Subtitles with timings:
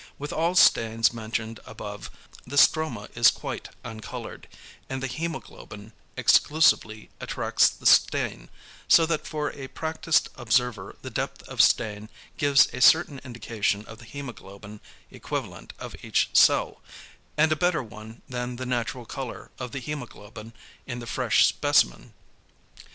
[0.17, 2.09] With all stains mentioned above
[2.47, 4.47] the stroma is quite uncoloured,
[4.89, 8.49] and the hæmoglobin exclusively attracts the stain,
[8.87, 13.99] so that for a practised observer the depth of stain gives a certain indication of
[13.99, 14.79] the hæmoglobin
[15.11, 16.81] equivalent of each cell,
[17.37, 20.53] and a better one than the natural colour of the hæmoglobin
[20.87, 22.13] in the fresh specimen.